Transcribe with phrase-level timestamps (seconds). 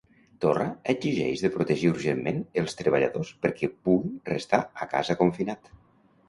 [0.43, 0.63] Torra
[0.93, 5.71] exigeix de protegir urgentment els treballadors perquè pugui restar a casa confinat.